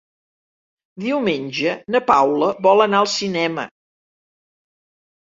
[1.03, 3.67] Diumenge na Paula vol anar al cinema.